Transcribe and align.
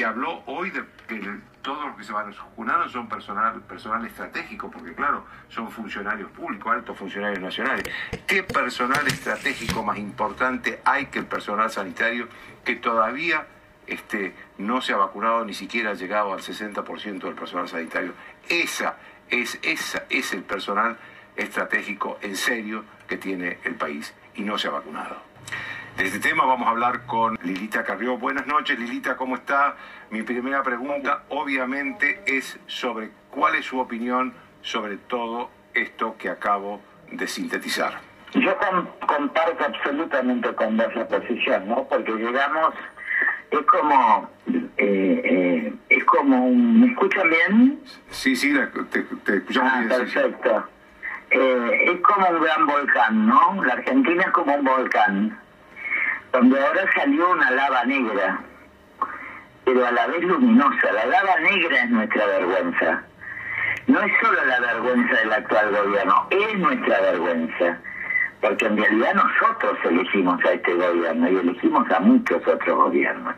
que 0.00 0.06
habló 0.06 0.42
hoy 0.46 0.70
de 0.70 0.82
que 1.06 1.20
todos 1.60 1.88
los 1.88 1.96
que 1.98 2.04
se 2.04 2.12
van 2.14 2.30
vacunaron 2.30 2.88
son 2.88 3.06
personal, 3.06 3.60
personal 3.60 4.02
estratégico, 4.06 4.70
porque 4.70 4.94
claro, 4.94 5.26
son 5.50 5.70
funcionarios 5.70 6.30
públicos, 6.30 6.72
altos 6.72 6.96
funcionarios 6.96 7.38
nacionales. 7.38 7.84
¿Qué 8.26 8.42
personal 8.42 9.06
estratégico 9.06 9.82
más 9.82 9.98
importante 9.98 10.80
hay 10.86 11.04
que 11.08 11.18
el 11.18 11.26
personal 11.26 11.70
sanitario 11.70 12.28
que 12.64 12.76
todavía 12.76 13.46
este, 13.86 14.34
no 14.56 14.80
se 14.80 14.94
ha 14.94 14.96
vacunado, 14.96 15.44
ni 15.44 15.52
siquiera 15.52 15.90
ha 15.90 15.94
llegado 15.94 16.32
al 16.32 16.40
60% 16.40 17.20
del 17.20 17.34
personal 17.34 17.68
sanitario? 17.68 18.14
Esa 18.48 18.96
es, 19.28 19.58
esa 19.60 20.04
es 20.08 20.32
el 20.32 20.44
personal 20.44 20.96
estratégico 21.36 22.18
en 22.22 22.36
serio 22.36 22.86
que 23.06 23.18
tiene 23.18 23.58
el 23.64 23.74
país 23.74 24.14
y 24.34 24.44
no 24.44 24.56
se 24.56 24.68
ha 24.68 24.70
vacunado. 24.70 25.20
De 26.00 26.06
este 26.06 26.18
tema 26.18 26.46
vamos 26.46 26.66
a 26.66 26.70
hablar 26.70 27.04
con 27.04 27.38
Lilita 27.42 27.84
Carrió. 27.84 28.16
Buenas 28.16 28.46
noches, 28.46 28.78
Lilita, 28.78 29.18
¿cómo 29.18 29.36
está? 29.36 29.76
Mi 30.08 30.22
primera 30.22 30.62
pregunta, 30.62 31.24
obviamente, 31.28 32.22
es 32.24 32.58
sobre 32.66 33.10
cuál 33.28 33.56
es 33.56 33.66
su 33.66 33.78
opinión 33.78 34.32
sobre 34.62 34.96
todo 34.96 35.50
esto 35.74 36.16
que 36.16 36.30
acabo 36.30 36.80
de 37.12 37.26
sintetizar. 37.28 38.00
Yo 38.32 38.56
comparto 39.06 39.62
absolutamente 39.62 40.54
con 40.54 40.78
vos 40.78 40.86
la 40.96 41.06
posición, 41.06 41.68
¿no? 41.68 41.84
Porque 41.84 42.12
llegamos, 42.12 42.74
es 43.50 43.60
como, 43.66 44.30
eh, 44.46 44.62
eh, 44.78 45.74
es 45.90 46.04
como 46.04 46.46
un, 46.46 46.80
¿me 46.80 46.86
escuchan 46.92 47.28
bien? 47.28 47.80
Sí, 48.08 48.34
sí, 48.36 48.54
te, 48.90 49.02
te 49.02 49.36
escuchamos 49.36 49.70
ah, 49.74 49.84
Perfecto. 49.86 50.64
Eh, 51.30 51.92
es 51.92 52.00
como 52.00 52.26
un 52.26 52.40
gran 52.40 52.66
volcán, 52.66 53.26
¿no? 53.26 53.62
La 53.66 53.74
Argentina 53.74 54.22
es 54.22 54.30
como 54.30 54.54
un 54.54 54.64
volcán 54.64 55.39
donde 56.32 56.64
ahora 56.64 56.84
salió 56.94 57.30
una 57.30 57.50
lava 57.50 57.84
negra, 57.84 58.40
pero 59.64 59.86
a 59.86 59.90
la 59.90 60.06
vez 60.06 60.22
luminosa. 60.22 60.92
La 60.92 61.06
lava 61.06 61.38
negra 61.40 61.82
es 61.82 61.90
nuestra 61.90 62.26
vergüenza. 62.26 63.02
No 63.86 64.00
es 64.00 64.12
solo 64.20 64.44
la 64.44 64.60
vergüenza 64.60 65.14
del 65.14 65.32
actual 65.32 65.70
gobierno, 65.70 66.26
es 66.30 66.58
nuestra 66.58 67.00
vergüenza. 67.00 67.78
Porque 68.40 68.66
en 68.66 68.76
realidad 68.76 69.14
nosotros 69.14 69.78
elegimos 69.84 70.42
a 70.44 70.52
este 70.52 70.74
gobierno 70.74 71.28
y 71.28 71.36
elegimos 71.36 71.90
a 71.90 72.00
muchos 72.00 72.46
otros 72.46 72.76
gobiernos. 72.76 73.34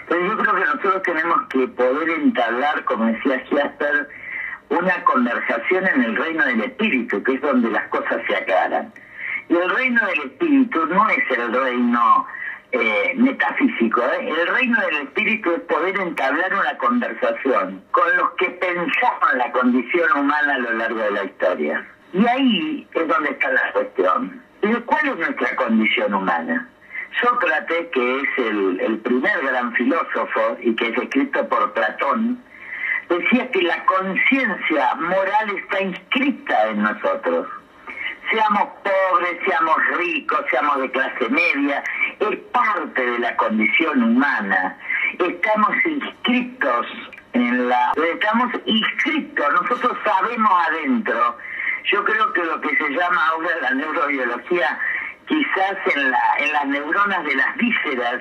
Entonces 0.00 0.28
yo 0.28 0.38
creo 0.38 0.54
que 0.54 0.60
nosotros 0.60 1.02
tenemos 1.02 1.48
que 1.48 1.68
poder 1.68 2.10
entablar, 2.10 2.84
como 2.84 3.06
decía 3.06 3.44
Jasper, 3.48 4.08
una 4.70 5.04
conversación 5.04 5.86
en 5.86 6.02
el 6.02 6.16
reino 6.16 6.44
del 6.46 6.62
espíritu, 6.62 7.22
que 7.22 7.34
es 7.34 7.40
donde 7.40 7.70
las 7.70 7.86
cosas 7.88 8.20
se 8.26 8.36
aclaran. 8.36 8.92
Y 9.50 9.56
el 9.56 9.68
reino 9.68 10.06
del 10.06 10.20
espíritu 10.20 10.86
no 10.86 11.08
es 11.08 11.28
el 11.36 11.52
reino 11.52 12.26
eh, 12.70 13.14
metafísico. 13.16 14.00
¿eh? 14.00 14.28
El 14.28 14.46
reino 14.46 14.80
del 14.80 14.96
espíritu 15.08 15.50
es 15.52 15.60
poder 15.62 15.98
entablar 15.98 16.54
una 16.54 16.78
conversación 16.78 17.82
con 17.90 18.16
los 18.16 18.30
que 18.38 18.48
pensamos 18.50 19.34
la 19.34 19.50
condición 19.50 20.08
humana 20.16 20.54
a 20.54 20.58
lo 20.58 20.72
largo 20.74 21.00
de 21.00 21.10
la 21.10 21.24
historia. 21.24 21.84
Y 22.12 22.24
ahí 22.24 22.88
es 22.94 23.08
donde 23.08 23.30
está 23.30 23.50
la 23.50 23.72
cuestión. 23.72 24.40
¿Cuál 24.86 25.08
es 25.08 25.16
nuestra 25.16 25.56
condición 25.56 26.14
humana? 26.14 26.68
Sócrates, 27.20 27.88
que 27.92 28.20
es 28.20 28.38
el 28.38 29.00
primer 29.02 29.46
gran 29.46 29.72
filósofo 29.72 30.58
y 30.62 30.76
que 30.76 30.90
es 30.90 30.96
escrito 30.96 31.48
por 31.48 31.72
Platón, 31.72 32.40
decía 33.08 33.50
que 33.50 33.62
la 33.62 33.84
conciencia 33.84 34.94
moral 34.94 35.50
está 35.56 35.80
inscrita 35.80 36.68
en 36.68 36.82
nosotros 36.82 37.48
seamos 38.30 38.68
pobres, 38.82 39.38
seamos 39.44 39.76
ricos, 39.98 40.40
seamos 40.50 40.80
de 40.80 40.90
clase 40.90 41.28
media, 41.28 41.82
es 42.20 42.36
parte 42.52 43.04
de 43.04 43.18
la 43.18 43.36
condición 43.36 44.02
humana. 44.02 44.76
Estamos 45.18 45.70
inscritos 45.84 46.86
en 47.32 47.68
la... 47.68 47.92
Estamos 48.14 48.52
inscritos, 48.64 49.52
nosotros 49.52 49.96
sabemos 50.04 50.52
adentro. 50.68 51.38
Yo 51.92 52.04
creo 52.04 52.32
que 52.32 52.44
lo 52.44 52.60
que 52.60 52.76
se 52.76 52.88
llama 52.90 53.26
ahora 53.28 53.50
la 53.62 53.70
neurobiología, 53.70 54.78
quizás 55.26 55.76
en, 55.94 56.10
la, 56.10 56.20
en 56.38 56.52
las 56.52 56.66
neuronas 56.66 57.24
de 57.24 57.34
las 57.34 57.56
vísceras, 57.56 58.20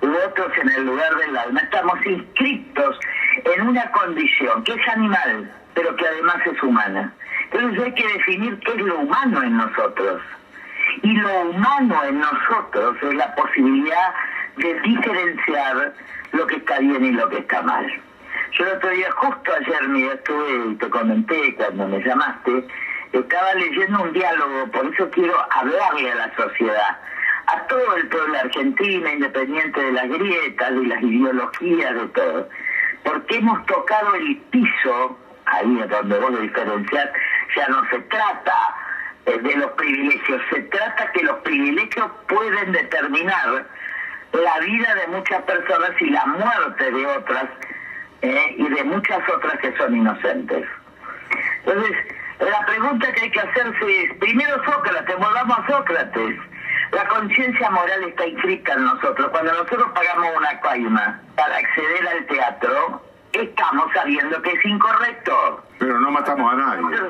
u 0.00 0.08
otros 0.26 0.52
en 0.58 0.70
el 0.70 0.84
lugar 0.86 1.14
del 1.16 1.36
alma, 1.36 1.60
estamos 1.60 2.04
inscritos 2.04 2.98
en 3.44 3.68
una 3.68 3.90
condición 3.92 4.64
que 4.64 4.72
es 4.72 4.88
animal, 4.88 5.50
pero 5.74 5.94
que 5.96 6.06
además 6.06 6.36
es 6.46 6.62
humana. 6.62 7.12
Entonces 7.54 7.84
hay 7.84 7.94
que 7.94 8.08
definir 8.08 8.58
qué 8.58 8.72
es 8.72 8.78
lo 8.78 8.98
humano 8.98 9.42
en 9.42 9.56
nosotros. 9.56 10.20
Y 11.02 11.16
lo 11.16 11.40
humano 11.42 12.04
en 12.04 12.18
nosotros 12.18 12.96
es 13.00 13.14
la 13.14 13.32
posibilidad 13.36 14.14
de 14.56 14.80
diferenciar 14.80 15.94
lo 16.32 16.46
que 16.48 16.56
está 16.56 16.80
bien 16.80 17.04
y 17.04 17.12
lo 17.12 17.28
que 17.28 17.38
está 17.38 17.62
mal. 17.62 17.86
Yo 18.58 18.66
el 18.66 18.76
otro 18.76 18.90
día, 18.90 19.10
justo 19.12 19.52
ayer, 19.52 19.88
mira, 19.88 20.14
estuve 20.14 20.72
y 20.72 20.74
te 20.74 20.90
comenté 20.90 21.54
cuando 21.54 21.86
me 21.88 22.02
llamaste, 22.02 22.66
estaba 23.12 23.54
leyendo 23.54 24.02
un 24.02 24.12
diálogo, 24.12 24.66
por 24.72 24.86
eso 24.92 25.08
quiero 25.10 25.34
hablarle 25.50 26.10
a 26.10 26.14
la 26.16 26.34
sociedad, 26.34 26.98
a 27.46 27.66
todo 27.68 27.96
el 27.96 28.08
pueblo 28.08 28.38
argentino, 28.38 29.08
independiente 29.12 29.80
de 29.80 29.92
las 29.92 30.08
grietas, 30.08 30.74
de 30.74 30.86
las 30.86 31.02
ideologías, 31.02 31.94
de 31.94 32.08
todo. 32.08 32.48
Porque 33.04 33.36
hemos 33.36 33.64
tocado 33.66 34.14
el 34.16 34.36
piso, 34.50 35.18
ahí 35.46 35.80
es 35.80 35.88
donde 35.88 36.18
vos 36.18 36.32
lo 36.32 36.38
diferenciar, 36.38 37.12
ya 37.56 37.68
no 37.68 37.88
se 37.90 37.98
trata 38.00 38.74
eh, 39.26 39.38
de 39.38 39.56
los 39.56 39.70
privilegios, 39.72 40.42
se 40.50 40.60
trata 40.62 41.12
que 41.12 41.22
los 41.22 41.38
privilegios 41.38 42.10
pueden 42.28 42.72
determinar 42.72 43.66
la 44.32 44.58
vida 44.60 44.94
de 44.94 45.06
muchas 45.08 45.42
personas 45.42 45.90
y 46.00 46.10
la 46.10 46.26
muerte 46.26 46.90
de 46.90 47.06
otras 47.06 47.44
eh, 48.22 48.54
y 48.56 48.68
de 48.68 48.84
muchas 48.84 49.20
otras 49.28 49.58
que 49.60 49.76
son 49.76 49.96
inocentes. 49.96 50.66
Entonces, 51.64 51.96
la 52.40 52.66
pregunta 52.66 53.12
que 53.12 53.20
hay 53.22 53.30
que 53.30 53.40
hacerse 53.40 54.04
es, 54.04 54.14
primero 54.18 54.62
Sócrates, 54.64 55.16
volvamos 55.16 55.58
a 55.58 55.66
Sócrates. 55.66 56.36
La 56.92 57.06
conciencia 57.08 57.70
moral 57.70 58.04
está 58.04 58.26
inscrita 58.26 58.72
en 58.72 58.84
nosotros. 58.84 59.28
Cuando 59.30 59.52
nosotros 59.52 59.90
pagamos 59.94 60.36
una 60.36 60.60
coima 60.60 61.20
para 61.36 61.56
acceder 61.56 62.08
al 62.08 62.26
teatro, 62.26 63.02
estamos 63.34 63.92
sabiendo 63.92 64.40
que 64.42 64.52
es 64.52 64.64
incorrecto. 64.64 65.64
Pero 65.78 65.98
no 66.00 66.10
matamos 66.10 66.52
a 66.52 66.56
nadie. 66.56 67.00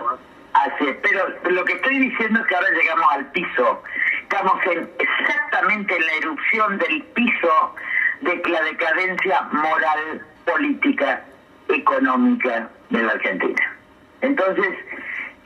Así 0.54 0.86
es, 0.86 0.96
pero 1.02 1.26
lo 1.50 1.64
que 1.64 1.72
estoy 1.72 1.98
diciendo 1.98 2.40
es 2.40 2.46
que 2.46 2.54
ahora 2.54 2.70
llegamos 2.70 3.12
al 3.12 3.26
piso. 3.32 3.82
Estamos 4.22 4.54
en, 4.66 4.90
exactamente 4.98 5.96
en 5.96 6.06
la 6.06 6.12
erupción 6.14 6.78
del 6.78 7.02
piso 7.14 7.74
de 8.20 8.42
la 8.48 8.62
decadencia 8.62 9.42
moral, 9.52 10.24
política, 10.44 11.22
económica 11.68 12.68
de 12.90 13.02
la 13.02 13.12
Argentina. 13.12 13.76
Entonces, 14.20 14.74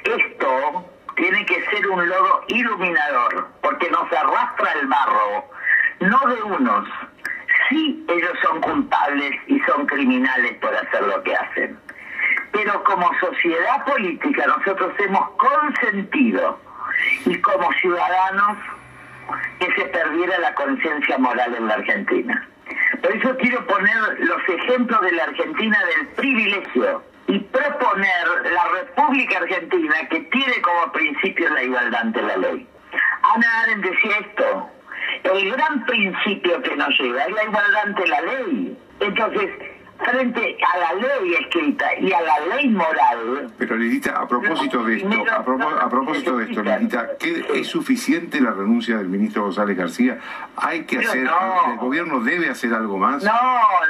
esto 0.05 0.91
tiene 1.17 1.45
que 1.47 1.65
ser 1.67 1.89
un 1.89 2.09
lodo 2.09 2.45
iluminador, 2.49 3.49
porque 3.63 3.91
nos 3.91 4.13
arrastra 4.13 4.73
el 4.81 4.87
barro, 4.87 5.45
no 6.01 6.21
de 6.29 6.43
unos. 6.43 6.89
Sí, 7.69 8.05
ellos 8.09 8.33
son 8.43 8.61
culpables 8.61 9.33
y 9.47 9.59
son 9.61 9.87
criminales 9.87 10.55
por 10.55 10.75
hacer 10.75 11.03
lo 11.03 11.23
que 11.23 11.35
hacen 11.35 11.79
pero 12.53 12.83
como 12.85 13.11
sociedad 13.21 13.85
política 13.85 14.47
nosotros 14.47 14.93
hemos 14.99 15.31
consentido 15.33 16.59
y 17.25 17.41
como 17.41 17.73
ciudadanos 17.75 18.59
que 19.61 19.67
se 19.75 19.85
perdiera 19.87 20.39
la 20.41 20.55
conciencia 20.55 21.19
moral 21.19 21.55
en 21.55 21.69
la 21.69 21.75
Argentina. 21.75 22.49
Por 23.03 23.15
eso 23.15 23.37
quiero 23.37 23.67
poner 23.67 24.21
los 24.21 24.49
ejemplos 24.49 25.01
de 25.03 25.13
la 25.13 25.25
Argentina 25.25 25.79
del 25.85 26.09
privilegio 26.09 27.03
y 27.27 27.39
proponer 27.39 28.53
la 28.53 28.65
República 28.81 29.39
Argentina 29.39 29.95
que 30.11 30.21
tiene 30.21 30.61
como 30.63 30.93
principio 30.93 31.51
la 31.51 31.63
igualdad 31.63 32.01
ante 32.01 32.23
la 32.23 32.37
ley. 32.39 32.67
Ana 33.23 33.61
Arendt 33.63 33.85
decía 33.85 34.19
esto, 34.21 34.71
el 35.25 35.53
gran 35.53 35.85
principio 35.87 36.63
que 36.63 36.77
nos 36.77 36.89
lleva 36.99 37.25
es 37.25 37.33
la 37.33 37.45
igualdad 37.45 37.83
ante 37.85 38.07
la 38.07 38.21
ley. 38.23 38.79
Entonces, 39.01 39.51
frente 39.99 40.57
a 40.75 40.79
la 40.79 40.95
ley 40.95 41.35
escrita 41.35 41.87
y 42.01 42.13
a 42.13 42.21
la 42.21 42.57
ley 42.57 42.69
moral. 42.69 43.51
Pero 43.59 43.77
Lidita, 43.77 44.17
a 44.21 44.29
propósito 44.29 44.85
de 44.85 44.97
esto, 44.97 45.25
a, 45.31 45.89
propósito 45.89 46.37
de 46.37 46.45
esto, 46.45 46.63
Lidita, 46.63 47.09
¿es 47.55 47.67
suficiente 47.67 48.41
la 48.41 48.53
renuncia 48.53 48.99
del 48.99 49.09
ministro 49.09 49.43
González 49.43 49.77
García? 49.77 50.19
¿Hay 50.57 50.85
que 50.85 50.99
hacer, 50.99 51.27
el 51.27 51.77
gobierno 51.79 52.21
debe 52.21 52.49
hacer 52.49 52.73
algo 52.73 52.99
más? 52.99 53.23
No, 53.25 53.33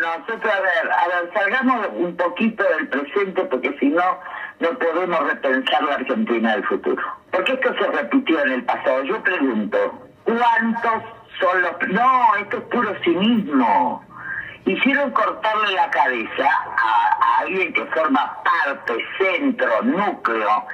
nosotros, 0.01 0.53
a 0.53 0.61
ver, 0.61 0.93
a 0.93 1.09
ver, 1.09 1.31
salgamos 1.35 1.89
un 1.95 2.17
poquito 2.17 2.65
del 2.77 2.89
presente 2.89 3.43
porque 3.45 3.77
si 3.79 3.87
no, 3.89 4.19
no 4.61 4.71
podemos 4.79 5.21
repensar 5.21 5.83
la 5.85 5.95
Argentina 5.95 6.53
del 6.53 6.65
futuro. 6.65 7.03
Porque 7.31 7.53
esto 7.53 7.75
se 7.75 7.87
repitió 7.87 8.43
en 8.45 8.53
el 8.53 8.65
pasado. 8.65 9.05
Yo 9.05 9.23
pregunto, 9.23 10.09
¿cuántos 10.25 11.18
son 11.41 11.63
los... 11.63 11.73
No, 11.89 12.35
esto 12.37 12.59
es 12.59 12.63
puro 12.65 12.95
cinismo 13.03 14.05
hicieron 14.69 15.11
cortarle 15.13 15.73
la 15.73 15.91
cabeza 15.91 16.49
a, 16.77 17.39
alguien 17.41 17.73
que 17.73 17.85
forma 17.87 18.37
parte, 18.43 18.95
centro, 19.19 19.83
núcleo 19.83 20.67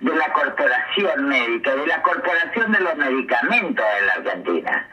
de 0.00 0.14
la 0.14 0.32
corporación 0.32 1.28
médica, 1.28 1.74
de 1.74 1.86
la 1.86 2.02
corporación 2.02 2.72
de 2.72 2.80
los 2.80 2.96
medicamentos 2.96 3.84
en 3.98 4.06
la 4.06 4.12
Argentina, 4.14 4.88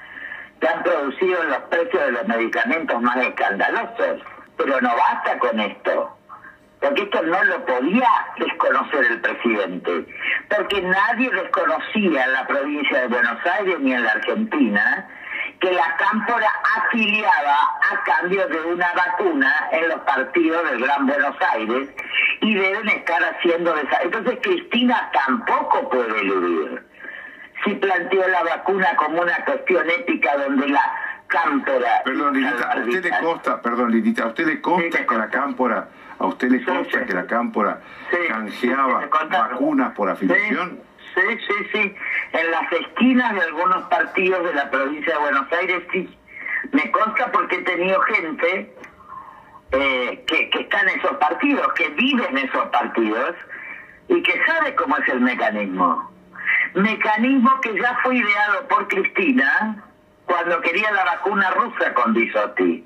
que 0.59 0.67
han 0.67 0.83
producido 0.83 1.43
los 1.43 1.57
precios 1.69 2.05
de 2.05 2.11
los 2.11 2.27
medicamentos 2.27 3.01
más 3.01 3.17
escandalosos. 3.17 4.21
Pero 4.57 4.81
no 4.81 4.95
basta 4.95 5.39
con 5.39 5.59
esto 5.59 6.15
porque 6.81 7.01
esto 7.01 7.21
no 7.23 7.43
lo 7.43 7.65
podía 7.65 8.09
desconocer 8.37 9.05
el 9.05 9.19
presidente, 9.19 10.05
porque 10.49 10.81
nadie 10.81 11.29
desconocía 11.29 12.23
en 12.23 12.33
la 12.33 12.47
provincia 12.47 13.01
de 13.01 13.07
Buenos 13.07 13.45
Aires 13.45 13.79
ni 13.81 13.93
en 13.93 14.03
la 14.03 14.11
Argentina 14.11 15.09
que 15.59 15.71
la 15.71 15.95
cámpora 15.97 16.49
afiliaba 16.77 17.57
a 17.91 18.03
cambio 18.03 18.47
de 18.47 18.61
una 18.61 18.93
vacuna 18.93 19.67
en 19.71 19.89
los 19.89 19.99
partidos 20.01 20.69
del 20.69 20.81
Gran 20.81 21.05
Buenos 21.05 21.35
Aires 21.53 21.89
y 22.41 22.55
deben 22.55 22.87
estar 22.89 23.21
haciendo 23.23 23.75
esa. 23.75 24.01
Entonces 24.01 24.39
Cristina 24.41 25.09
tampoco 25.11 25.89
puede 25.89 26.19
eludir. 26.21 26.83
Si 27.65 27.73
planteó 27.75 28.25
la 28.27 28.43
vacuna 28.43 28.95
como 28.95 29.21
una 29.21 29.43
cuestión 29.43 29.89
ética 29.89 30.37
donde 30.37 30.69
la 30.69 30.93
cámpora... 31.27 32.01
Perdón, 32.05 32.33
Lidita, 32.35 32.71
¿a 32.71 32.79
usted 32.79 33.03
le 33.03 33.19
consta, 33.19 33.61
perdón, 33.61 33.91
Lidita, 33.91 34.23
¿a 34.23 34.27
usted 34.27 34.45
le 34.45 34.61
consta 34.61 35.05
que 35.05 35.15
la 35.15 35.29
cámpora 35.29 35.89
¿A 36.19 36.25
usted 36.25 36.49
le 36.49 36.63
consta 36.63 37.05
que 37.05 37.13
la 37.13 37.25
Cámpora 37.25 37.79
canjeaba 38.27 39.07
vacunas 39.29 39.93
por 39.93 40.09
afiliación? 40.09 40.79
Sí, 41.15 41.37
sí, 41.47 41.53
sí. 41.73 41.95
En 42.33 42.51
las 42.51 42.71
esquinas 42.71 43.33
de 43.33 43.41
algunos 43.41 43.83
partidos 43.89 44.43
de 44.45 44.53
la 44.53 44.69
provincia 44.69 45.13
de 45.13 45.19
Buenos 45.19 45.51
Aires 45.51 45.83
sí. 45.91 46.17
Me 46.71 46.91
consta 46.91 47.31
porque 47.31 47.57
he 47.57 47.61
tenido 47.61 47.99
gente 48.01 48.73
eh, 49.71 50.23
que, 50.27 50.49
que 50.49 50.59
está 50.59 50.81
en 50.81 50.89
esos 50.89 51.17
partidos, 51.17 51.73
que 51.73 51.89
vive 51.89 52.27
en 52.27 52.37
esos 52.37 52.67
partidos 52.69 53.35
y 54.07 54.21
que 54.23 54.45
sabe 54.45 54.75
cómo 54.75 54.97
es 54.97 55.07
el 55.07 55.21
mecanismo. 55.21 56.11
Mecanismo 56.73 57.61
que 57.61 57.79
ya 57.79 57.97
fue 58.03 58.17
ideado 58.17 58.67
por 58.67 58.87
Cristina 58.87 59.83
cuando 60.25 60.61
quería 60.61 60.91
la 60.91 61.05
vacuna 61.05 61.49
rusa 61.51 61.93
con 61.93 62.13
Bisotti 62.13 62.85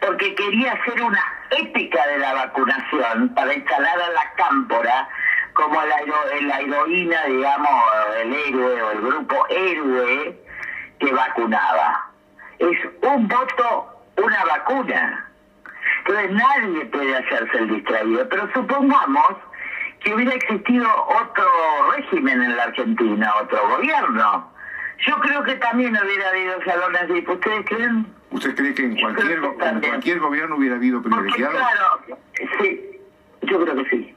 porque 0.00 0.34
quería 0.34 0.72
hacer 0.72 1.02
una 1.02 1.22
ética 1.50 2.06
de 2.06 2.18
la 2.18 2.34
vacunación 2.34 3.34
para 3.34 3.54
instalar 3.54 4.00
a 4.00 4.10
la 4.10 4.32
cámpora 4.36 5.08
como 5.54 5.74
la, 5.74 5.96
la 6.42 6.60
heroína, 6.60 7.24
digamos, 7.24 7.84
el 8.22 8.32
héroe 8.34 8.82
o 8.82 8.90
el 8.92 9.00
grupo 9.00 9.46
héroe 9.48 10.38
que 10.98 11.12
vacunaba. 11.12 12.10
Es 12.58 12.78
un 13.02 13.28
voto, 13.28 14.02
una 14.16 14.44
vacuna. 14.44 15.30
Entonces 15.98 16.30
nadie 16.32 16.84
puede 16.86 17.16
hacerse 17.16 17.58
el 17.58 17.68
distraído, 17.68 18.28
pero 18.28 18.48
supongamos 18.52 19.36
que 20.00 20.14
hubiera 20.14 20.34
existido 20.34 20.88
otro 21.06 21.44
régimen 21.96 22.42
en 22.42 22.56
la 22.56 22.64
Argentina, 22.64 23.32
otro 23.42 23.68
gobierno. 23.68 24.50
Yo 25.06 25.16
creo 25.20 25.42
que 25.44 25.54
también 25.56 25.96
hubiera 25.96 26.28
habido 26.28 26.62
salones 26.64 27.08
de... 27.08 27.32
¿Ustedes 27.32 27.64
creen? 27.66 28.06
¿Usted 28.30 28.54
cree 28.54 28.74
que 28.74 28.84
en 28.84 29.00
cualquier, 29.00 29.40
cualquier 29.40 30.18
gobierno 30.20 30.56
hubiera 30.56 30.76
habido 30.76 31.02
privilegiados? 31.02 31.56
claro, 31.56 32.18
sí, 32.60 33.00
yo 33.42 33.62
creo 33.62 33.76
que 33.76 33.90
sí. 33.90 34.14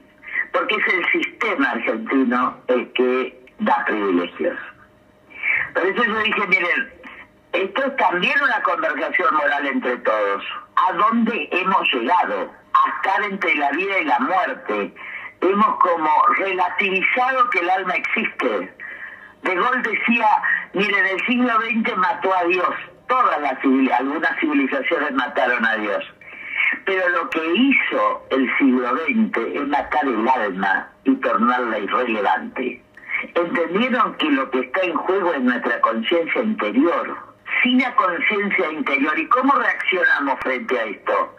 Porque 0.54 0.76
es 0.76 0.94
el 0.94 1.12
sistema 1.12 1.72
argentino 1.72 2.58
el 2.68 2.92
que 2.94 3.46
da 3.60 3.84
privilegios. 3.86 4.58
Por 5.74 5.86
eso 5.86 6.04
yo 6.04 6.20
dije, 6.20 6.48
miren, 6.48 6.94
esto 7.54 7.86
es 7.86 7.96
también 7.98 8.36
una 8.42 8.62
conversación 8.62 9.36
moral 9.36 9.68
entre 9.68 9.98
todos. 9.98 10.44
¿A 10.76 10.94
dónde 10.94 11.50
hemos 11.52 11.94
llegado? 11.94 12.52
A 12.74 12.90
estar 12.96 13.24
entre 13.32 13.56
la 13.56 13.72
vida 13.72 14.00
y 14.00 14.06
la 14.06 14.20
muerte. 14.20 14.94
Hemos 15.42 15.80
como 15.80 16.10
relativizado 16.38 17.50
que 17.50 17.60
el 17.60 17.70
alma 17.70 17.96
existe. 17.96 18.74
De 19.42 19.56
Gaulle 19.56 19.82
decía, 19.82 20.28
miren, 20.74 21.06
el 21.06 21.26
siglo 21.26 21.54
XX 21.62 21.98
mató 21.98 22.34
a 22.34 22.44
Dios 22.46 22.76
todas 23.14 23.42
las 23.42 23.58
algunas 24.00 24.40
civilizaciones 24.40 25.12
mataron 25.14 25.66
a 25.66 25.76
Dios. 25.76 26.04
Pero 26.86 27.10
lo 27.10 27.30
que 27.30 27.46
hizo 27.56 28.28
el 28.32 28.58
siglo 28.58 28.90
XX 28.90 29.38
es 29.56 29.68
matar 29.68 30.06
el 30.06 30.28
alma 30.28 30.90
y 31.06 31.16
tornarla 31.16 31.80
irrelevante. 31.80 32.82
Entendieron 33.36 34.16
que 34.16 34.30
lo 34.32 34.50
que 34.52 34.60
está 34.60 34.82
en 34.82 34.96
juego 34.96 35.34
es 35.34 35.42
nuestra 35.42 35.80
conciencia 35.82 36.42
interior. 36.42 37.18
Sin 37.62 37.80
la 37.80 37.96
conciencia 37.96 38.72
interior. 38.72 39.18
¿Y 39.18 39.28
cómo 39.28 39.54
reaccionamos 39.54 40.40
frente 40.42 40.80
a 40.80 40.84
esto? 40.84 41.38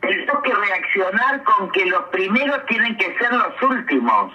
Tenemos 0.00 0.42
que 0.42 0.54
reaccionar 0.54 1.42
con 1.44 1.70
que 1.70 1.86
los 1.86 2.02
primeros 2.04 2.64
tienen 2.66 2.96
que 2.96 3.16
ser 3.18 3.32
los 3.32 3.62
últimos. 3.62 4.32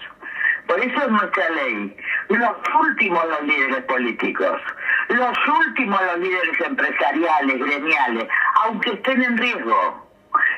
Por 0.68 0.80
eso 0.80 1.02
es 1.02 1.10
nuestra 1.10 1.50
ley. 1.50 1.98
Los 2.30 2.52
últimos 2.80 3.26
los 3.26 3.44
líderes 3.44 3.84
políticos, 3.86 4.62
los 5.10 5.38
últimos 5.48 6.02
los 6.02 6.20
líderes 6.20 6.60
empresariales, 6.60 7.60
gremiales, 7.60 8.28
aunque 8.64 8.92
estén 8.92 9.24
en 9.24 9.38
riesgo. 9.38 10.07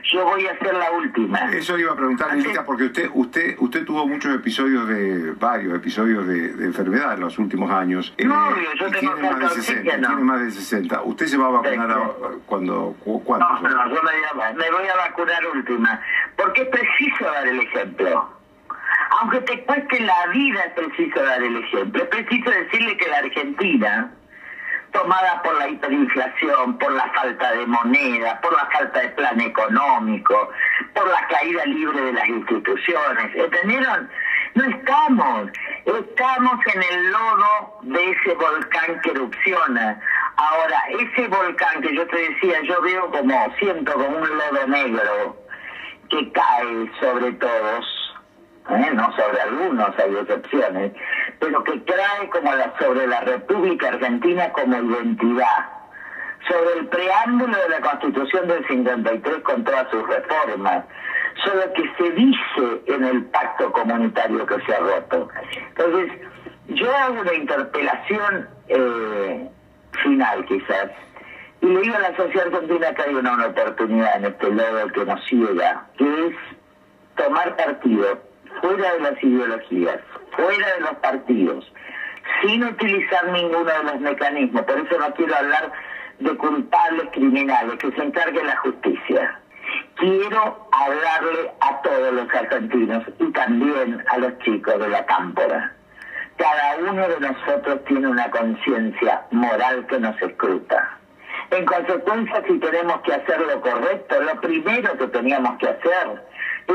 Yo 0.04 0.26
voy 0.26 0.46
a 0.48 0.58
ser 0.60 0.74
la 0.74 0.92
última. 0.92 1.52
Eso 1.52 1.78
iba 1.78 1.94
a 1.94 1.96
preguntar, 1.96 2.36
Lilita, 2.36 2.66
porque 2.66 2.86
usted 2.86 3.10
usted 3.14 3.56
usted 3.60 3.86
tuvo 3.86 4.08
muchos 4.08 4.34
episodios 4.34 4.88
de, 4.88 5.32
varios 5.32 5.74
episodios 5.76 6.28
de, 6.28 6.66
enfermedad 6.66 7.14
en 7.14 7.22
los 7.22 7.38
últimos 7.38 7.72
años. 7.72 8.14
No, 8.24 8.52
eh, 8.52 8.68
yo 8.80 8.90
tengo 8.92 9.14
tiene 9.16 9.32
más, 9.32 9.56
de 9.56 9.62
60, 9.62 9.84
tiene 9.84 10.24
más 10.24 10.42
de 10.42 10.52
60. 10.52 11.04
¿Usted 11.04 11.26
se 11.28 11.38
va 11.38 11.48
a 11.48 11.52
vacunar 11.52 12.00
cuando, 12.46 12.96
cuándo? 13.04 13.48
No, 13.62 13.70
no, 13.70 13.96
yo 13.96 14.02
me, 14.04 14.54
me 14.54 14.72
voy 14.72 14.88
a 14.88 14.96
vacunar 14.96 15.46
última, 15.54 16.02
porque 16.36 16.64
es 16.64 16.68
preciso 16.70 17.26
dar 17.26 17.48
el 17.48 17.60
ejemplo 17.60 18.40
aunque 19.22 19.42
te 19.42 19.64
cueste 19.64 20.00
la 20.02 20.28
vida, 20.28 20.62
es 20.62 20.74
preciso 20.74 21.22
dar 21.22 21.42
el 21.42 21.58
ejemplo. 21.58 22.04
Es 22.04 22.10
preciso 22.10 22.50
decirle 22.50 22.98
que 22.98 23.10
la 23.10 23.18
Argentina, 23.18 24.12
tomada 24.92 25.42
por 25.44 25.58
la 25.58 25.68
hiperinflación, 25.68 26.78
por 26.78 26.92
la 26.92 27.10
falta 27.14 27.52
de 27.52 27.66
moneda, 27.66 28.40
por 28.42 28.54
la 28.54 28.66
falta 28.68 29.00
de 29.00 29.10
plan 29.10 29.40
económico, 29.42 30.50
por 30.94 31.08
la 31.08 31.28
caída 31.28 31.66
libre 31.66 32.02
de 32.02 32.14
las 32.14 32.28
instituciones, 32.28 33.36
¿entendieron? 33.36 34.10
No 34.56 34.64
estamos, 34.66 35.50
estamos 35.86 36.60
en 36.74 36.84
el 36.84 37.12
lodo 37.12 37.80
de 37.84 38.12
ese 38.12 38.34
volcán 38.34 39.00
que 39.02 39.12
erupciona. 39.12 40.00
Ahora, 40.38 40.82
ese 40.90 41.28
volcán 41.28 41.82
que 41.82 41.96
yo 41.96 42.08
te 42.08 42.18
decía, 42.18 42.62
yo 42.64 42.82
veo 42.82 43.12
como, 43.12 43.56
siento 43.60 43.94
como 43.94 44.08
un 44.08 44.38
lodo 44.38 44.68
negro 44.68 45.38
que 46.10 46.32
cae 46.32 46.92
sobre 47.00 47.32
todos 47.34 47.99
¿eh? 48.72 48.92
no 48.94 49.12
sobre 49.16 49.42
algunos, 49.42 49.98
hay 50.00 50.16
excepciones, 50.16 50.92
pero 51.40 51.64
que 51.64 51.80
trae 51.80 52.30
como 52.30 52.54
la, 52.54 52.74
sobre 52.80 53.08
la 53.08 53.22
República 53.22 53.90
Argentina 53.90 54.52
como 54.52 54.78
identidad, 54.78 55.70
sobre 56.48 56.80
el 56.80 56.88
preámbulo 56.88 57.58
de 57.58 57.70
la 57.70 57.82
Constitución 57.82 58.48
del 58.48 58.66
53 58.68 59.40
con 59.44 59.64
todas 59.64 59.90
sus 59.90 60.08
reformas, 60.08 60.86
sobre 61.44 61.66
lo 61.68 61.74
que 61.74 61.94
se 61.98 62.12
dice 62.12 62.82
en 62.88 63.04
el 63.04 63.26
pacto 63.26 63.72
comunitario 63.72 64.46
que 64.46 64.60
se 64.66 64.74
ha 64.74 64.80
roto. 64.80 65.30
Entonces, 65.70 66.12
yo 66.68 66.96
hago 66.96 67.22
una 67.22 67.34
interpelación 67.34 68.48
eh, 68.68 69.50
final 70.04 70.46
quizás, 70.46 70.92
y 71.62 71.66
le 71.66 71.82
digo 71.82 71.96
a 71.96 72.00
la 72.00 72.16
sociedad 72.16 72.48
argentina 72.48 72.94
que 72.94 73.02
hay 73.02 73.16
una, 73.16 73.46
oportunidad 73.46 74.18
en 74.18 74.26
este 74.26 74.54
lado 74.54 74.88
que 74.90 75.06
nos 75.06 75.26
ciega, 75.28 75.86
que 75.98 76.28
es 76.28 76.36
tomar 77.16 77.56
partido 77.58 78.29
fuera 78.62 78.94
de 78.94 79.00
las 79.00 79.24
ideologías, 79.24 80.00
fuera 80.32 80.74
de 80.76 80.82
los 80.82 80.96
partidos, 80.96 81.72
sin 82.42 82.64
utilizar 82.64 83.28
ninguno 83.30 83.66
de 83.66 83.84
los 83.84 84.00
mecanismos. 84.00 84.64
Por 84.64 84.80
eso 84.80 85.00
no 85.00 85.14
quiero 85.14 85.36
hablar 85.36 85.72
de 86.20 86.36
culpables 86.36 87.10
criminales, 87.14 87.78
que 87.78 87.92
se 87.92 88.04
encargue 88.04 88.44
la 88.44 88.58
justicia. 88.58 89.40
Quiero 89.96 90.68
hablarle 90.72 91.52
a 91.62 91.82
todos 91.82 92.14
los 92.14 92.34
argentinos 92.34 93.04
y 93.20 93.32
también 93.32 94.04
a 94.08 94.18
los 94.18 94.38
chicos 94.40 94.80
de 94.80 94.88
la 94.88 95.06
cámpora. 95.06 95.74
Cada 96.38 96.78
uno 96.90 97.08
de 97.08 97.20
nosotros 97.20 97.84
tiene 97.86 98.08
una 98.08 98.30
conciencia 98.32 99.24
moral 99.32 99.86
que 99.88 100.00
nos 100.00 100.20
escruta. 100.22 100.98
En 101.52 101.66
consecuencia, 101.66 102.44
si 102.48 102.60
tenemos 102.60 103.02
que 103.02 103.14
hacer 103.14 103.40
lo 103.42 103.60
correcto, 103.60 104.22
lo 104.22 104.40
primero 104.40 104.98
que 104.98 105.08
teníamos 105.08 105.58
que 105.58 105.68
hacer 105.68 106.24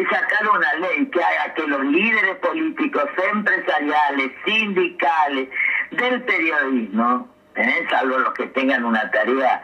es 0.00 0.08
sacar 0.08 0.48
una 0.50 0.74
ley 0.74 1.06
que 1.06 1.22
haga 1.22 1.54
que 1.54 1.66
los 1.66 1.84
líderes 1.84 2.36
políticos, 2.36 3.04
empresariales, 3.32 4.32
sindicales, 4.44 5.48
del 5.92 6.22
periodismo, 6.22 7.28
¿eh? 7.54 7.86
salvo 7.90 8.18
los 8.18 8.34
que 8.34 8.46
tengan 8.48 8.84
una 8.84 9.08
tarea 9.10 9.62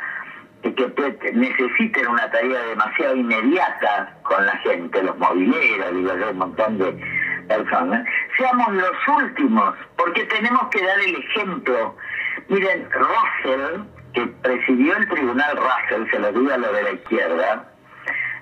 que 0.62 1.32
necesiten 1.32 2.06
una 2.06 2.30
tarea 2.30 2.60
demasiado 2.64 3.16
inmediata 3.16 4.14
con 4.22 4.44
la 4.44 4.56
gente, 4.58 5.02
los 5.02 5.16
mobileros, 5.18 5.94
digo 5.94 6.30
un 6.30 6.38
montón 6.38 6.78
de 6.78 6.92
personas, 7.48 8.06
seamos 8.36 8.72
los 8.74 9.08
últimos, 9.22 9.74
porque 9.96 10.24
tenemos 10.26 10.68
que 10.68 10.84
dar 10.84 11.00
el 11.00 11.16
ejemplo. 11.16 11.96
Miren, 12.48 12.88
Russell, 12.90 13.80
que 14.12 14.26
presidió 14.42 14.96
el 14.96 15.08
tribunal 15.08 15.56
Russell, 15.56 16.10
se 16.10 16.18
lo 16.18 16.32
digo 16.32 16.52
a 16.52 16.58
lo 16.58 16.72
de 16.72 16.82
la 16.82 16.92
izquierda, 16.92 17.64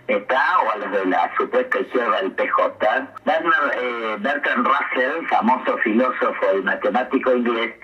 está, 0.09 0.59
o 0.61 0.71
a 0.71 0.77
los 0.77 0.91
de 0.91 1.07
la 1.07 1.31
supuesta 1.37 1.81
izquierda 1.81 2.23
del 2.23 2.33
PJ, 2.33 3.09
eh, 3.27 4.17
Bertrand 4.19 4.67
Russell, 4.67 5.27
famoso 5.29 5.77
filósofo 5.79 6.47
y 6.59 6.63
matemático 6.63 7.35
inglés, 7.35 7.75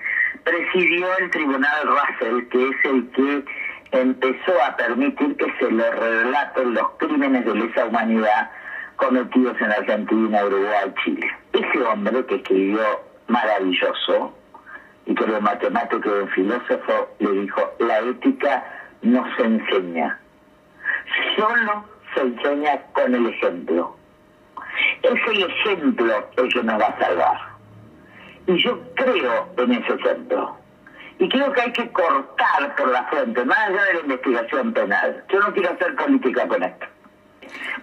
presidió 0.43 1.07
el 1.19 1.29
tribunal 1.29 1.87
Russell, 1.87 2.47
que 2.49 2.69
es 2.69 2.85
el 2.85 3.09
que 3.11 3.45
empezó 3.91 4.63
a 4.63 4.75
permitir 4.75 5.37
que 5.37 5.53
se 5.59 5.71
le 5.71 5.91
relaten 5.91 6.73
los 6.73 6.89
crímenes 6.97 7.45
de 7.45 7.55
lesa 7.55 7.85
humanidad 7.85 8.49
cometidos 8.95 9.59
en 9.61 9.71
Argentina, 9.71 10.45
Uruguay, 10.45 10.93
Chile. 11.03 11.27
Ese 11.53 11.83
hombre 11.83 12.25
que 12.25 12.35
escribió 12.35 12.81
maravilloso 13.27 14.35
y 15.05 15.13
que 15.13 15.23
era 15.23 15.39
matemático 15.39 16.09
y 16.09 16.21
un 16.23 16.29
filósofo 16.29 17.09
le 17.19 17.31
dijo, 17.31 17.75
la 17.79 17.99
ética 17.99 18.63
no 19.03 19.23
se 19.35 19.43
enseña, 19.43 20.19
solo 21.37 21.94
se 22.15 22.21
enseña 22.21 22.81
con 22.93 23.13
el 23.13 23.27
ejemplo. 23.27 23.95
Es 25.03 25.13
el 25.27 25.43
ejemplo 25.43 26.29
el 26.37 26.53
que 26.53 26.63
nos 26.63 26.81
va 26.81 26.87
a 26.87 26.99
salvar. 26.99 27.37
Y 28.47 28.63
yo 28.63 28.79
creo 28.95 29.47
en 29.57 29.71
ese 29.73 29.93
ejemplo. 29.93 30.57
Y 31.19 31.29
creo 31.29 31.51
que 31.53 31.61
hay 31.61 31.71
que 31.71 31.89
cortar 31.91 32.75
por 32.75 32.89
la 32.89 33.03
fuente, 33.05 33.45
más 33.45 33.57
allá 33.57 33.83
de 33.85 33.93
la 33.93 33.99
investigación 34.01 34.73
penal. 34.73 35.23
Yo 35.31 35.39
no 35.39 35.53
quiero 35.53 35.71
hacer 35.71 35.95
política 35.95 36.47
con 36.47 36.63
esto. 36.63 36.85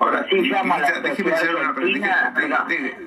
Ahora, 0.00 0.26
sí, 0.28 0.36
déjeme, 0.36 0.74
hacerle 1.32 1.60
una, 1.60 1.72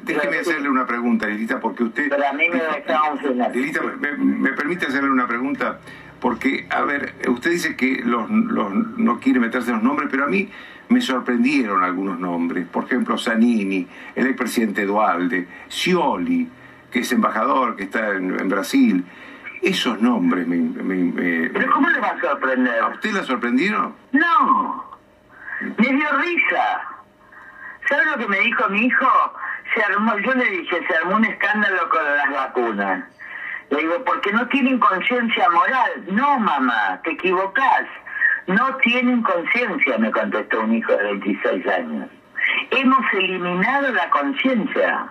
déjeme, 0.03 0.37
hacerle 0.37 0.69
una 0.69 0.87
pregunta, 0.87 1.27
Lilita, 1.27 1.59
porque 1.59 1.83
usted... 1.83 2.09
Pero 2.09 2.27
a 2.27 2.33
mí 2.33 2.49
me 2.49 3.49
Lilita, 3.53 3.81
me, 3.81 4.11
me, 4.17 4.53
permite 4.53 4.87
hacerle 4.87 5.09
una 5.09 5.27
pregunta, 5.27 5.79
porque, 6.21 6.65
a 6.69 6.81
ver, 6.81 7.13
usted 7.27 7.51
dice 7.51 7.75
que 7.75 8.01
los, 8.03 8.29
los, 8.29 8.73
no 8.73 9.19
quiere 9.19 9.39
meterse 9.39 9.69
en 9.69 9.75
los 9.75 9.83
nombres, 9.83 10.07
pero 10.09 10.23
a 10.23 10.27
mí 10.27 10.49
me 10.89 11.01
sorprendieron 11.01 11.83
algunos 11.83 12.19
nombres. 12.19 12.67
Por 12.67 12.85
ejemplo, 12.85 13.17
Zanini, 13.17 13.87
el 14.15 14.27
expresidente 14.27 14.85
Dualde, 14.85 15.47
Scioli, 15.69 16.49
que 16.91 16.99
es 16.99 17.11
embajador, 17.11 17.75
que 17.75 17.83
está 17.83 18.11
en, 18.11 18.49
Brasil. 18.49 19.05
Esos 19.61 19.99
nombres 20.01 20.47
me, 20.47 20.57
me, 20.57 21.49
¿Pero 21.49 21.71
cómo 21.71 21.89
le 21.89 21.99
va 21.99 22.09
a 22.09 22.21
sorprender? 22.21 22.79
¿A 22.79 22.87
usted 22.89 23.11
la 23.11 23.23
sorprendieron? 23.23 23.95
No, 24.11 24.97
me 25.61 25.87
dio 25.87 26.17
risa. 26.19 26.81
¿Sabe 27.89 28.05
lo 28.05 28.17
que 28.17 28.27
me 28.27 28.39
dijo 28.39 28.69
mi 28.69 28.85
hijo? 28.85 29.33
Se 29.73 29.81
armó, 29.81 30.17
yo 30.19 30.33
le 30.33 30.45
dije, 30.45 30.85
se 30.87 30.95
armó 30.97 31.15
un 31.15 31.25
escándalo 31.25 31.89
con 31.89 32.03
las 32.03 32.31
vacunas. 32.31 33.05
Le 33.71 33.77
digo, 33.77 34.03
porque 34.05 34.31
no 34.31 34.47
tienen 34.47 34.79
conciencia 34.79 35.49
moral. 35.49 36.05
No, 36.11 36.39
mamá, 36.39 36.99
te 37.03 37.11
equivocás. 37.11 37.85
No 38.47 38.75
tienen 38.77 39.23
conciencia, 39.23 39.97
me 39.97 40.11
contestó 40.11 40.61
un 40.61 40.75
hijo 40.75 40.91
de 40.91 41.03
26 41.03 41.67
años. 41.67 42.09
Hemos 42.69 43.13
eliminado 43.13 43.91
la 43.91 44.09
conciencia, 44.09 45.07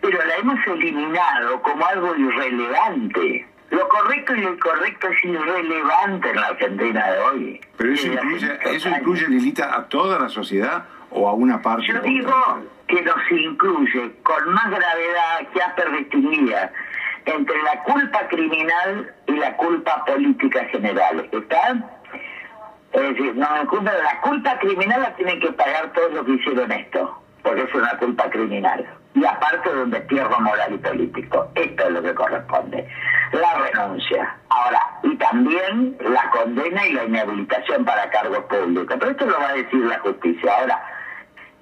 pero 0.00 0.18
la 0.24 0.36
hemos 0.36 0.66
eliminado 0.66 1.60
como 1.62 1.84
algo 1.86 2.14
irrelevante. 2.16 3.46
Lo 3.70 3.88
correcto 3.88 4.36
y 4.36 4.42
lo 4.42 4.52
incorrecto 4.52 5.08
es 5.08 5.24
irrelevante 5.24 6.30
en 6.30 6.36
la 6.36 6.46
Argentina 6.46 7.10
de 7.10 7.18
hoy. 7.18 7.60
Pero 7.76 7.92
eso 7.92 8.06
incluye, 8.06 8.58
eso 8.66 8.88
incluye, 8.88 9.28
Lilita, 9.28 9.74
a 9.74 9.88
toda 9.88 10.20
la 10.20 10.28
sociedad 10.28 10.84
o 11.10 11.28
a 11.28 11.32
una 11.32 11.60
parte. 11.60 11.86
Yo 11.86 12.00
digo 12.02 12.62
que 12.86 13.02
nos 13.02 13.30
incluye 13.32 14.12
con 14.22 14.52
más 14.52 14.70
gravedad 14.70 15.48
que 15.52 15.60
Asper 15.60 15.90
distinguía 15.98 16.70
entre 17.24 17.62
la 17.62 17.82
culpa 17.82 18.28
criminal 18.28 19.12
y 19.26 19.32
la 19.32 19.56
culpa 19.56 20.04
política 20.04 20.64
general. 20.66 21.28
¿Está? 21.32 21.90
Es 22.94 23.02
decir, 23.02 23.34
no 23.34 23.48
culpa, 23.68 23.92
la 23.92 24.20
culpa 24.20 24.56
criminal 24.60 25.02
la 25.02 25.16
tienen 25.16 25.40
que 25.40 25.50
pagar 25.52 25.92
todos 25.92 26.12
los 26.12 26.24
que 26.24 26.32
hicieron 26.34 26.70
esto, 26.70 27.20
porque 27.42 27.62
es 27.62 27.74
una 27.74 27.90
culpa 27.98 28.30
criminal. 28.30 28.86
Y 29.14 29.24
aparte 29.24 29.68
de 29.68 29.82
un 29.82 29.90
destierro 29.90 30.40
moral 30.40 30.74
y 30.74 30.78
político. 30.78 31.48
Esto 31.56 31.86
es 31.86 31.90
lo 31.90 32.02
que 32.02 32.14
corresponde. 32.14 32.88
La 33.32 33.54
renuncia. 33.54 34.36
Ahora, 34.48 34.80
y 35.02 35.16
también 35.16 35.96
la 36.00 36.30
condena 36.30 36.86
y 36.86 36.92
la 36.92 37.04
inhabilitación 37.04 37.84
para 37.84 38.08
cargos 38.10 38.44
públicos. 38.44 38.96
Pero 38.98 39.10
esto 39.10 39.26
lo 39.26 39.40
va 39.40 39.48
a 39.48 39.54
decir 39.54 39.80
la 39.86 39.98
justicia. 39.98 40.52
Ahora, 40.56 40.82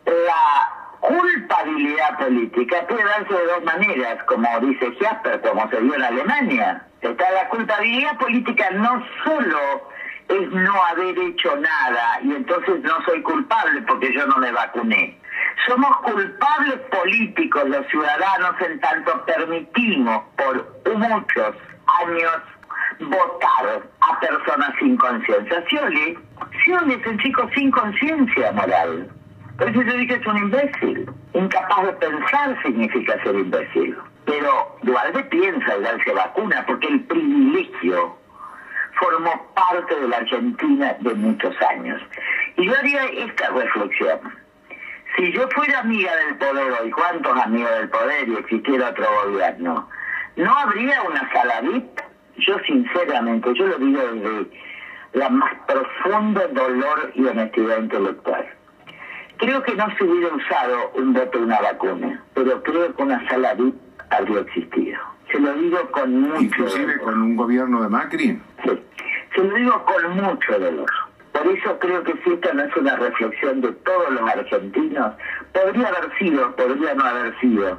la 0.04 0.70
culpabilidad 1.00 2.18
política 2.18 2.86
puede 2.86 3.04
darse 3.04 3.32
de 3.32 3.46
dos 3.46 3.64
maneras, 3.64 4.22
como 4.24 4.60
dice 4.60 4.94
Jasper, 5.00 5.40
como 5.40 5.68
se 5.70 5.80
dio 5.80 5.94
en 5.94 6.02
Alemania. 6.02 6.86
Está 7.00 7.30
la 7.30 7.48
culpabilidad 7.48 8.18
política 8.18 8.68
no 8.72 9.02
solo 9.24 9.92
es 10.32 10.50
no 10.50 10.84
haber 10.84 11.18
hecho 11.18 11.56
nada 11.56 12.20
y 12.22 12.32
entonces 12.32 12.80
no 12.82 13.02
soy 13.04 13.20
culpable 13.22 13.82
porque 13.82 14.12
yo 14.14 14.26
no 14.26 14.36
me 14.38 14.50
vacuné. 14.52 15.18
Somos 15.66 15.96
culpables 15.98 16.78
políticos 16.90 17.68
los 17.68 17.86
ciudadanos 17.88 18.54
en 18.60 18.80
tanto 18.80 19.24
permitimos 19.26 20.22
por 20.36 20.96
muchos 20.96 21.54
años 22.00 22.38
votar 23.00 23.82
a 24.00 24.20
personas 24.20 24.72
sin 24.78 24.96
conciencia. 24.96 25.64
Scioli, 25.68 26.18
Scioli 26.62 26.94
es 26.94 27.06
un 27.06 27.18
chico 27.18 27.48
sin 27.54 27.70
conciencia 27.70 28.52
moral. 28.52 29.08
Por 29.58 29.68
eso 29.68 29.82
yo 29.82 29.92
dije 29.98 30.14
es 30.14 30.26
un 30.26 30.38
imbécil. 30.38 31.10
Incapaz 31.34 31.86
de 31.86 31.92
pensar 31.94 32.62
significa 32.62 33.22
ser 33.22 33.34
imbécil. 33.34 33.96
Pero 34.24 34.78
Dualde 34.82 35.24
piensa 35.24 35.76
y 35.76 35.82
darse 35.82 36.12
vacuna 36.12 36.64
porque 36.66 36.88
el 36.88 37.00
privilegio 37.04 38.16
parte 39.72 39.94
de 40.00 40.08
la 40.08 40.16
Argentina 40.18 40.96
de 41.00 41.14
muchos 41.14 41.54
años. 41.70 42.00
Y 42.56 42.66
yo 42.66 42.76
haría 42.76 43.04
esta 43.06 43.48
reflexión. 43.50 44.20
Si 45.16 45.32
yo 45.32 45.48
fuera 45.54 45.80
amiga 45.80 46.14
del 46.16 46.36
poder 46.36 46.72
hoy, 46.80 46.90
¿cuántos 46.90 47.38
amigos 47.38 47.70
del 47.78 47.88
poder 47.88 48.28
y 48.28 48.34
existiera 48.36 48.90
otro 48.90 49.06
gobierno? 49.24 49.88
¿No 50.36 50.58
habría 50.58 51.02
una 51.02 51.30
sala 51.32 51.60
VIP? 51.60 52.00
Yo 52.38 52.58
sinceramente, 52.66 53.52
yo 53.54 53.66
lo 53.66 53.78
digo 53.78 54.00
desde 54.00 54.46
la 55.12 55.28
más 55.28 55.54
profunda 55.66 56.46
dolor 56.48 57.12
y 57.14 57.24
honestidad 57.24 57.78
intelectual. 57.78 58.46
Creo 59.36 59.62
que 59.62 59.74
no 59.74 59.86
se 59.96 60.04
hubiera 60.04 60.34
usado 60.34 60.92
un 60.94 61.12
voto 61.12 61.38
una 61.40 61.60
vacuna, 61.60 62.22
pero 62.34 62.62
creo 62.62 62.94
que 62.94 63.02
una 63.02 63.28
sala 63.28 63.54
VIP 63.54 63.74
habría 64.10 64.40
existido. 64.40 64.98
Se 65.30 65.38
lo 65.40 65.52
digo 65.54 65.90
con 65.90 66.20
mucho 66.20 66.42
Inclusive 66.42 66.98
con 67.00 67.20
un 67.20 67.36
gobierno 67.36 67.82
de 67.82 67.88
Macri. 67.88 68.40
Sí. 68.64 68.82
Se 69.34 69.42
lo 69.42 69.54
digo 69.54 69.84
con 69.84 70.16
mucho 70.16 70.58
dolor. 70.58 70.90
Por 71.32 71.46
eso 71.46 71.78
creo 71.78 72.02
que 72.02 72.12
si 72.22 72.32
esta 72.32 72.52
no 72.52 72.64
es 72.64 72.76
una 72.76 72.96
reflexión 72.96 73.62
de 73.62 73.72
todos 73.72 74.10
los 74.10 74.30
argentinos, 74.30 75.14
podría 75.52 75.88
haber 75.88 76.18
sido, 76.18 76.54
podría 76.54 76.94
no 76.94 77.04
haber 77.04 77.38
sido. 77.40 77.78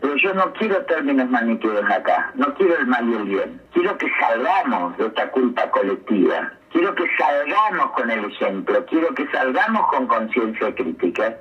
Pero 0.00 0.16
yo 0.16 0.34
no 0.34 0.52
quiero 0.54 0.84
términos 0.86 1.28
maniqueos 1.28 1.84
acá, 1.90 2.30
no 2.34 2.54
quiero 2.54 2.76
el 2.78 2.86
mal 2.86 3.08
y 3.08 3.14
el 3.14 3.24
bien. 3.24 3.60
Quiero 3.72 3.96
que 3.98 4.06
salgamos 4.20 4.96
de 4.98 5.06
esta 5.06 5.30
culpa 5.30 5.70
colectiva. 5.70 6.52
Quiero 6.70 6.94
que 6.94 7.04
salgamos 7.18 7.90
con 7.92 8.10
el 8.10 8.24
ejemplo, 8.24 8.84
quiero 8.86 9.14
que 9.14 9.26
salgamos 9.28 9.86
con 9.88 10.06
conciencia 10.06 10.74
crítica 10.74 11.36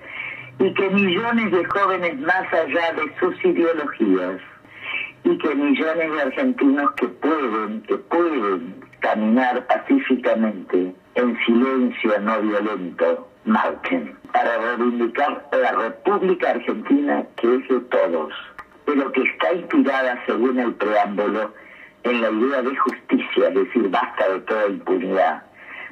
y 0.60 0.74
que 0.74 0.90
millones 0.90 1.52
de 1.52 1.66
jóvenes 1.66 2.20
más 2.20 2.54
allá 2.54 2.94
de 2.94 3.16
sus 3.20 3.46
ideologías 3.46 4.42
y 5.24 5.38
que 5.38 5.56
millones 5.56 6.12
de 6.12 6.22
argentinos 6.22 6.92
que 6.96 7.08
pueden, 7.08 7.82
que 7.84 7.96
pueden 7.96 8.91
caminar 9.02 9.66
pacíficamente 9.68 10.96
en 11.16 11.38
silencio 11.46 12.20
no 12.22 12.42
violento, 12.42 13.28
marchen 13.46 14.16
para 14.32 14.58
reivindicar 14.58 15.46
la 15.52 15.72
República 15.74 16.52
Argentina 16.52 17.26
que 17.36 17.56
es 17.56 17.68
de 17.68 17.80
todos, 17.82 18.34
pero 18.86 19.12
que 19.12 19.22
está 19.24 19.54
inspirada, 19.54 20.24
según 20.26 20.60
el 20.60 20.74
preámbulo, 20.76 21.54
en 22.04 22.22
la 22.22 22.32
idea 22.32 22.62
de 22.62 22.76
justicia, 22.76 23.50
es 23.50 23.56
decir, 23.56 23.90
basta 23.90 24.30
de 24.30 24.40
toda 24.42 24.68
impunidad, 24.68 25.44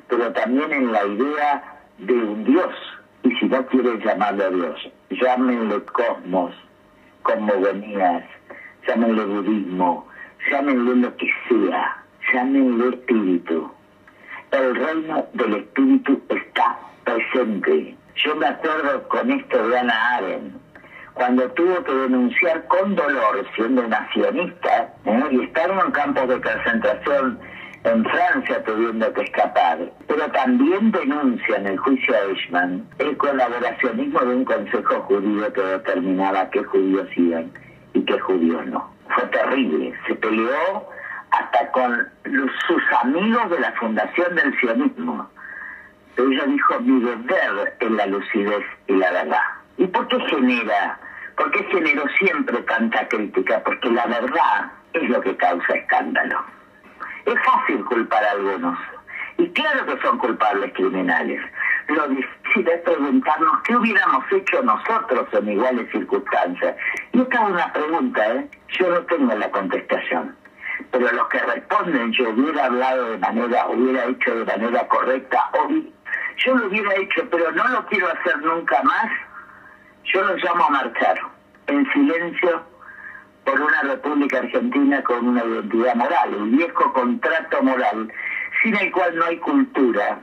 pero 0.07 0.31
también 0.33 0.71
en 0.71 0.91
la 0.91 1.05
idea 1.05 1.63
de 1.97 2.13
un 2.13 2.43
Dios, 2.45 2.73
y 3.23 3.31
si 3.35 3.45
no 3.45 3.65
quieres 3.67 4.03
llamarlo 4.03 4.45
a 4.45 4.49
Dios, 4.49 4.91
llámenle 5.09 5.83
cosmos, 5.83 6.55
cosmogonías, 7.23 8.23
llámenle 8.87 9.25
budismo, 9.25 10.07
llámenle 10.49 10.95
lo 10.95 11.15
que 11.17 11.27
sea, 11.47 11.98
llámenle 12.33 12.89
espíritu. 12.89 13.71
El 14.51 14.75
reino 14.75 15.25
del 15.33 15.55
espíritu 15.55 16.21
está 16.29 16.79
presente. 17.03 17.95
Yo 18.15 18.35
me 18.35 18.47
acuerdo 18.47 19.07
con 19.07 19.31
esto 19.31 19.67
de 19.67 19.77
Ana 19.77 20.15
Arendt, 20.15 20.55
cuando 21.13 21.49
tuvo 21.51 21.83
que 21.83 21.93
denunciar 21.93 22.65
con 22.67 22.95
dolor, 22.95 23.45
siendo 23.55 23.87
nacionista, 23.87 24.93
¿eh? 25.05 25.23
y 25.31 25.43
estar 25.43 25.69
en 25.69 25.91
campos 25.91 26.27
de 26.27 26.41
concentración 26.41 27.39
en 27.83 28.03
Francia 28.03 28.63
tuviendo 28.63 29.11
que 29.13 29.21
escapar, 29.21 29.79
pero 30.07 30.29
también 30.31 30.91
denuncia 30.91 31.55
en 31.57 31.67
el 31.67 31.77
juicio 31.77 32.13
a 32.13 32.29
Eichmann 32.29 32.85
el 32.97 33.15
colaboracionismo 33.17 34.19
de 34.19 34.35
un 34.35 34.45
consejo 34.45 35.01
judío 35.01 35.53
que 35.53 35.61
determinaba 35.61 36.49
qué 36.49 36.63
judíos 36.63 37.07
iban 37.15 37.51
y 37.93 38.01
qué 38.01 38.19
judíos 38.19 38.65
no. 38.67 38.89
Fue 39.15 39.23
terrible, 39.27 39.93
se 40.07 40.15
peleó 40.15 40.89
hasta 41.31 41.71
con 41.71 42.09
sus 42.23 42.83
amigos 43.03 43.49
de 43.49 43.59
la 43.59 43.71
fundación 43.73 44.35
del 44.35 44.59
sionismo. 44.59 45.29
Pero 46.15 46.31
ella 46.31 46.45
dijo, 46.45 46.79
mi 46.81 47.01
deber 47.01 47.75
es 47.79 47.91
la 47.91 48.05
lucidez 48.07 48.65
y 48.87 48.93
la 48.93 49.11
verdad. 49.11 49.43
¿Y 49.77 49.87
por 49.87 50.07
qué 50.07 50.19
genera? 50.21 50.99
¿Por 51.37 51.51
qué 51.51 51.63
generó 51.65 52.03
siempre 52.19 52.57
tanta 52.63 53.07
crítica? 53.07 53.61
Porque 53.63 53.89
la 53.89 54.05
verdad 54.07 54.71
es 54.93 55.09
lo 55.09 55.21
que 55.21 55.35
causa 55.37 55.73
escándalo. 55.73 56.43
Es 57.25 57.35
fácil 57.45 57.85
culpar 57.85 58.23
a 58.23 58.31
algunos. 58.31 58.77
Y 59.37 59.47
claro 59.51 59.85
que 59.85 60.01
son 60.01 60.17
culpables 60.17 60.73
criminales. 60.73 61.41
Lo 61.87 62.07
difícil 62.09 62.67
es 62.67 62.81
preguntarnos 62.81 63.61
qué 63.63 63.75
hubiéramos 63.75 64.25
hecho 64.31 64.61
nosotros 64.63 65.27
en 65.31 65.49
iguales 65.49 65.89
circunstancias. 65.91 66.75
Y 67.13 67.21
esta 67.21 67.35
es 67.35 67.49
una 67.49 67.71
pregunta, 67.71 68.35
¿eh? 68.35 68.47
Yo 68.77 68.89
no 68.89 68.99
tengo 69.05 69.33
la 69.33 69.49
contestación. 69.49 70.35
Pero 70.91 71.11
los 71.11 71.27
que 71.27 71.39
responden, 71.39 72.11
yo 72.13 72.29
hubiera 72.29 72.65
hablado 72.65 73.11
de 73.11 73.17
manera, 73.17 73.67
hubiera 73.67 74.05
hecho 74.05 74.35
de 74.35 74.45
manera 74.45 74.87
correcta, 74.87 75.49
o 75.53 75.69
yo 75.69 76.55
lo 76.55 76.67
hubiera 76.67 76.95
hecho, 76.95 77.27
pero 77.29 77.51
no 77.51 77.67
lo 77.67 77.85
quiero 77.87 78.07
hacer 78.07 78.37
nunca 78.41 78.81
más, 78.83 79.11
yo 80.05 80.23
lo 80.23 80.35
llamo 80.37 80.65
a 80.65 80.69
marchar, 80.69 81.19
en 81.67 81.91
silencio, 81.91 82.63
por 83.43 83.59
una 83.59 83.81
República 83.81 84.39
Argentina 84.39 85.03
con 85.03 85.27
una 85.27 85.43
identidad 85.43 85.95
moral, 85.95 86.35
un 86.35 86.57
viejo 86.57 86.93
contrato 86.93 87.63
moral, 87.63 88.11
sin 88.61 88.75
el 88.75 88.91
cual 88.91 89.15
no 89.15 89.25
hay 89.25 89.37
cultura, 89.37 90.19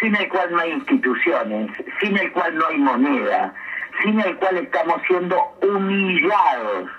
sin 0.00 0.14
el 0.16 0.28
cual 0.28 0.52
no 0.52 0.60
hay 0.60 0.72
instituciones, 0.72 1.70
sin 2.00 2.16
el 2.18 2.32
cual 2.32 2.56
no 2.56 2.66
hay 2.66 2.78
moneda, 2.78 3.54
sin 4.02 4.20
el 4.20 4.36
cual 4.36 4.58
estamos 4.58 5.00
siendo 5.06 5.36
humillados 5.62 6.90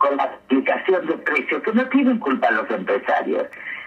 con 0.00 0.16
la 0.16 0.24
aplicación 0.24 1.06
de 1.06 1.14
precios, 1.18 1.62
que 1.62 1.72
no 1.72 1.86
tienen 1.88 2.18
culpa 2.18 2.50
los 2.50 2.68
empresarios, 2.70 3.46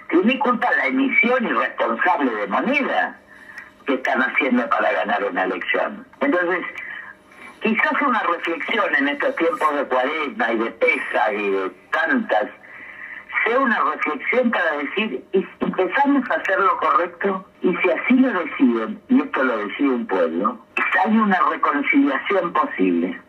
tienen 0.10 0.38
culpa 0.40 0.70
la 0.78 0.86
emisión 0.86 1.44
irresponsable 1.44 2.32
de 2.36 2.48
moneda 2.48 3.20
que 3.88 3.96
están 3.96 4.22
haciendo 4.22 4.70
para 4.70 4.92
ganar 4.92 5.24
una 5.26 5.44
elección. 5.44 6.06
Entonces, 6.22 6.66
quizás 7.62 8.02
una 8.08 8.20
reflexión 8.20 8.96
en 8.96 9.08
estos 9.08 9.36
tiempos 9.36 9.76
de 9.76 9.86
cuaresma 9.86 10.52
y 10.52 10.58
de 10.60 10.72
pesa 10.72 11.34
y 11.34 11.50
de 11.50 11.72
tantas, 11.92 12.46
sea 13.44 13.60
una 13.60 13.80
reflexión 13.92 14.52
para 14.52 14.72
decir, 14.78 15.24
y 15.34 15.48
empezamos 15.62 16.30
a 16.30 16.36
hacer 16.36 16.60
lo 16.60 16.78
correcto, 16.78 17.46
y 17.64 17.76
si 17.78 17.90
así 17.90 18.14
lo 18.14 18.32
deciden, 18.40 19.02
y 19.10 19.20
esto 19.20 19.44
lo 19.44 19.58
decide 19.58 19.90
un 19.90 20.06
pueblo, 20.06 20.60
hay 21.04 21.18
una 21.18 21.40
reconciliación 21.50 22.54
posible. 22.54 23.20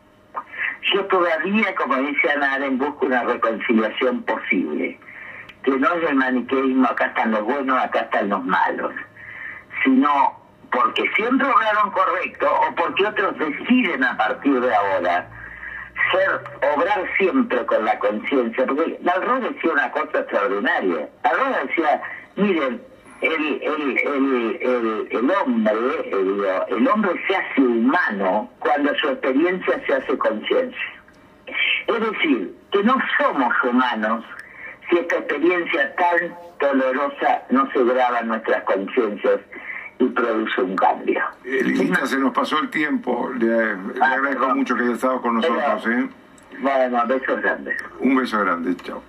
Yo 0.93 1.05
todavía, 1.07 1.75
como 1.77 1.97
dice 1.97 2.31
Ana 2.31 2.55
Aren, 2.55 2.79
busco 2.79 3.07
una 3.07 3.23
reconciliación 3.25 4.23
posible, 4.25 4.99
que 5.63 5.71
no 5.71 5.93
es 5.95 6.11
el 6.11 6.17
maniqueísmo, 6.17 6.87
acá 6.87 7.07
están 7.07 7.31
los 7.31 7.43
buenos, 7.43 7.83
acá 7.83 8.01
están 8.01 8.29
los 8.29 8.45
malos, 8.45 8.93
sino 9.83 10.39
porque 10.71 11.05
siempre 11.17 11.47
obraron 11.47 11.91
correcto 11.91 12.53
o 12.53 12.75
porque 12.75 13.07
otros 13.07 13.39
deciden 13.39 14.05
a 14.05 14.17
partir 14.17 14.61
de 14.61 14.75
ahora 14.75 15.29
ser 16.13 16.41
obrar 16.75 17.05
siempre 17.17 17.65
con 17.67 17.85
la 17.85 17.99
conciencia, 17.99 18.67
porque 18.67 18.99
Dalrón 19.01 19.43
decía 19.43 19.73
una 19.73 19.91
cosa 19.91 20.19
extraordinaria. 20.19 21.09
Dalrón 21.23 21.53
decía, 21.67 22.03
miren, 22.37 22.83
el, 23.25 23.63
el, 23.63 23.99
el, 24.61 25.09
el, 25.11 25.31
hombre, 25.31 25.73
el, 26.69 26.89
hombre 26.89 27.13
se 27.27 27.37
hace 27.37 27.61
humano 27.61 28.51
cuando 28.59 28.95
su 28.97 29.09
experiencia 29.09 29.83
se 29.87 29.95
hace 29.95 30.19
conciencia. 30.19 30.93
Es 31.87 32.01
decir, 32.01 32.55
que 32.71 32.83
no 32.83 32.97
somos 33.19 33.53
humanos 33.63 34.25
si 34.89 34.99
esta 34.99 35.17
experiencia 35.17 35.95
tan 35.97 36.37
dolorosa 36.61 37.43
no 37.51 37.71
se 37.73 37.85
graba 37.85 38.21
en 38.21 38.29
nuestras 38.29 38.63
conciencias 38.65 39.41
y 39.99 40.05
produce 40.07 40.61
un 40.61 40.77
cambio. 40.77 41.23
Elisa, 41.45 42.07
se 42.07 42.19
nos 42.19 42.33
pasó 42.35 42.59
el 42.59 42.69
tiempo. 42.71 43.31
Le, 43.39 43.71
agradezco 44.01 44.55
mucho 44.55 44.77
que 44.77 44.83
haya 44.83 44.95
estado 44.95 45.23
con 45.23 45.37
nosotros. 45.37 45.87
¿eh? 45.87 46.09
Bueno, 46.61 47.07
besos 47.07 47.41
grandes. 47.41 47.77
Un 48.01 48.17
beso 48.17 48.41
grande, 48.41 48.77
chao. 48.77 49.03